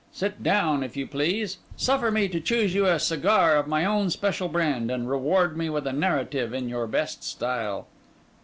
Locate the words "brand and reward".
4.47-5.55